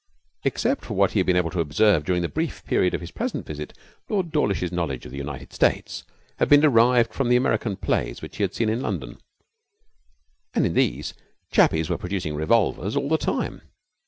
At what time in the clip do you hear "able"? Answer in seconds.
1.35-1.51